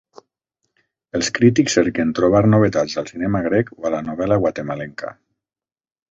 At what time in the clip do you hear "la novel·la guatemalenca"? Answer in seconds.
3.97-5.13